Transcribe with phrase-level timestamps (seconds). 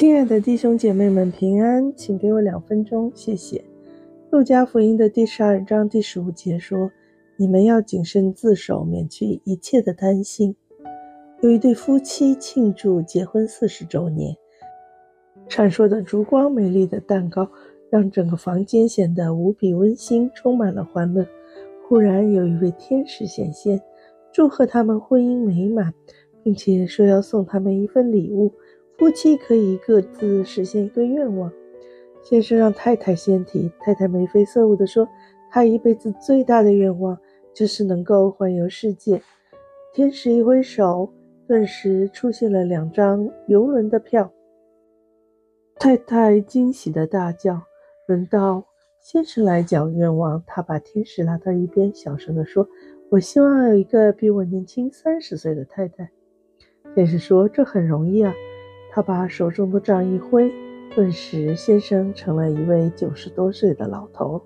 [0.00, 3.62] 亲爱的弟兄姐妹们，平安，请给我两分钟，谢谢。
[4.30, 6.90] 路加福音的第十二章第十五节说
[7.36, 10.56] ：“你们要谨慎自守，免去一切的担心。”
[11.42, 14.34] 有一对夫妻庆祝结婚四十周年，
[15.50, 17.46] 闪烁的烛光、美丽的蛋糕，
[17.90, 21.26] 让整个房间显得无比温馨，充满了欢乐。
[21.86, 23.78] 忽然有一位天使显现，
[24.32, 25.92] 祝贺他们婚姻美满，
[26.42, 28.50] 并且说要送他们一份礼物。
[29.00, 31.50] 夫妻可以各自实现一个愿望。
[32.22, 35.08] 先生让太太先提，太太眉飞色舞地说
[35.50, 37.18] ：“她一辈子最大的愿望
[37.54, 39.22] 就是能够环游世界。”
[39.94, 41.10] 天使一挥手，
[41.48, 44.30] 顿时出现了两张游轮的票。
[45.76, 47.62] 太太惊喜地大叫
[48.06, 48.66] ：“轮到
[49.00, 52.68] 先生来讲愿望！”他把天使拉到一边，小声地说
[53.08, 56.10] ：“我希望有一个比我年轻三十岁的太太。”
[56.94, 58.30] 天使说：“这很容易啊。”
[58.92, 60.52] 他把手中的杖一挥，
[60.94, 64.42] 顿时先生成了一位九十多岁的老头。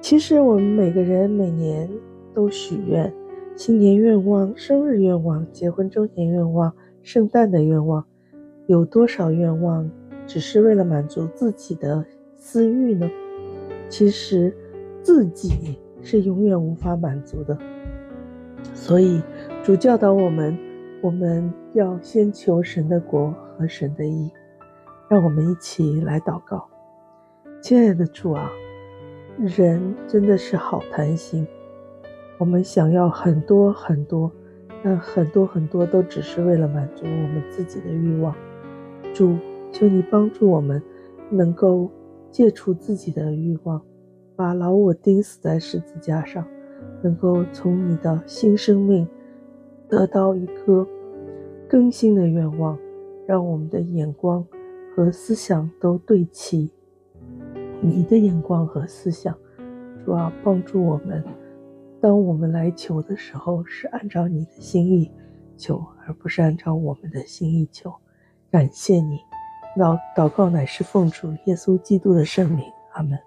[0.00, 1.88] 其实我们每个人每年
[2.32, 3.12] 都许愿，
[3.56, 8.02] 新年愿望、生日愿望、结婚周年愿望、圣诞的愿望，
[8.66, 9.90] 有多少愿望
[10.26, 12.02] 只是为了满足自己的
[12.36, 13.10] 私欲呢？
[13.90, 14.56] 其实
[15.02, 17.58] 自己是永远无法满足的。
[18.72, 19.22] 所以
[19.62, 20.73] 主教导我们。
[21.04, 24.30] 我们要先求神的国和神的义，
[25.06, 26.66] 让我们一起来祷告。
[27.60, 28.50] 亲爱的主啊，
[29.36, 31.46] 人真的是好贪心，
[32.38, 34.32] 我们想要很多很多，
[34.82, 38.34] 但很多很多都只是为了满足我们自己的欲望。
[39.12, 39.36] 主，
[39.70, 40.82] 求你帮助我们，
[41.28, 41.90] 能够
[42.30, 43.82] 戒除自己的欲望，
[44.34, 46.42] 把老我钉死在十字架上，
[47.02, 49.06] 能够从你的新生命。
[49.88, 50.86] 得到一个
[51.68, 52.78] 更新的愿望，
[53.26, 54.44] 让我们的眼光
[54.94, 56.70] 和思想都对齐。
[57.80, 59.36] 你的眼光和思想，
[60.04, 61.22] 主要帮助我们。
[62.00, 65.10] 当我们来求的时候，是按照你的心意
[65.56, 67.92] 求，而不是按照我们的心意求。
[68.50, 69.18] 感谢你，
[69.76, 73.18] 祷祷告乃是奉主耶稣基督的圣名，阿门。